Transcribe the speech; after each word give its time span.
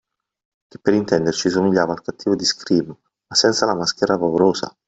Che 0.67 0.79
per 0.79 0.95
intenderci 0.95 1.47
somigliava 1.51 1.91
al 1.91 1.99
tipo 1.99 2.09
cattivo 2.11 2.35
di 2.35 2.43
Scream, 2.43 2.87
ma 2.87 3.35
senza 3.35 3.67
la 3.67 3.75
maschera 3.75 4.17
paurosa. 4.17 4.75